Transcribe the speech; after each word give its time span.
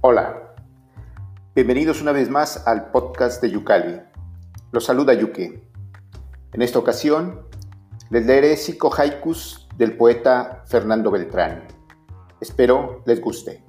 Hola, 0.00 0.54
bienvenidos 1.56 2.00
una 2.00 2.12
vez 2.12 2.30
más 2.30 2.68
al 2.68 2.92
podcast 2.92 3.42
de 3.42 3.50
Yucali. 3.50 4.00
Los 4.70 4.84
saluda 4.84 5.12
Yuke. 5.12 5.60
En 6.52 6.62
esta 6.62 6.78
ocasión 6.78 7.48
les 8.08 8.24
leeré 8.24 8.56
cinco 8.56 8.94
haikus 8.96 9.66
del 9.76 9.96
poeta 9.96 10.62
Fernando 10.66 11.10
Beltrán. 11.10 11.64
Espero 12.40 13.02
les 13.06 13.20
guste. 13.20 13.64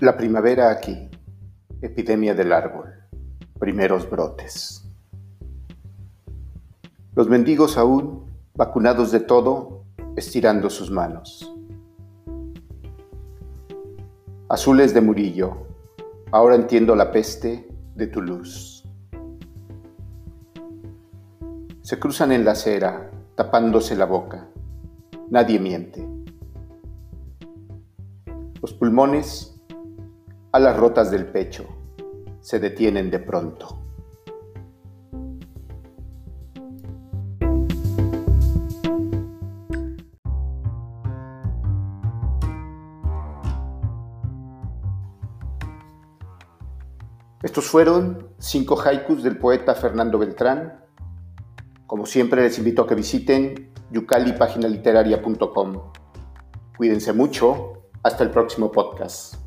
La 0.00 0.18
primavera 0.18 0.70
aquí, 0.70 1.08
epidemia 1.80 2.34
del 2.34 2.52
árbol, 2.52 2.95
primeros 3.58 4.08
brotes. 4.08 4.84
Los 7.14 7.28
mendigos 7.28 7.78
aún, 7.78 8.24
vacunados 8.54 9.10
de 9.12 9.20
todo, 9.20 9.84
estirando 10.16 10.70
sus 10.70 10.90
manos. 10.90 11.54
Azules 14.48 14.94
de 14.94 15.00
Murillo, 15.00 15.66
ahora 16.30 16.56
entiendo 16.56 16.94
la 16.94 17.10
peste 17.10 17.68
de 17.94 18.06
tu 18.06 18.22
luz. 18.22 18.84
Se 21.80 21.98
cruzan 21.98 22.32
en 22.32 22.44
la 22.44 22.52
acera, 22.52 23.10
tapándose 23.34 23.96
la 23.96 24.06
boca. 24.06 24.48
Nadie 25.30 25.58
miente. 25.58 26.06
Los 28.60 28.72
pulmones 28.72 29.56
las 30.58 30.76
rotas 30.76 31.10
del 31.10 31.26
pecho 31.26 31.64
se 32.46 32.60
detienen 32.60 33.10
de 33.10 33.18
pronto. 33.18 33.82
Estos 47.42 47.64
fueron 47.64 48.28
cinco 48.38 48.80
haikus 48.80 49.24
del 49.24 49.38
poeta 49.38 49.74
Fernando 49.74 50.16
Beltrán. 50.16 50.84
Como 51.88 52.06
siempre 52.06 52.42
les 52.42 52.56
invito 52.58 52.82
a 52.82 52.86
que 52.86 52.94
visiten 52.94 53.72
yucalipaginaliteraria.com. 53.90 55.92
Cuídense 56.76 57.12
mucho. 57.12 57.88
Hasta 58.04 58.22
el 58.22 58.30
próximo 58.30 58.70
podcast. 58.70 59.45